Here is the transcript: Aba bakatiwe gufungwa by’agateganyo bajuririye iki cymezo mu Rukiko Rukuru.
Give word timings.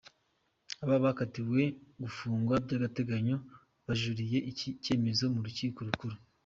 Aba 0.83 0.95
bakatiwe 1.05 1.61
gufungwa 2.01 2.53
by’agateganyo 2.65 3.35
bajuririye 3.85 4.39
iki 4.51 4.67
cymezo 4.83 5.23
mu 5.33 5.39
Rukiko 5.47 5.79
Rukuru. 5.87 6.17